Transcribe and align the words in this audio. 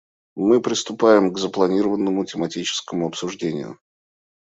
Мы 0.33 0.61
приступаем 0.63 1.31
к 1.31 1.37
запланированному 1.37 2.25
тематическому 2.25 3.05
обсуждению. 3.05 3.79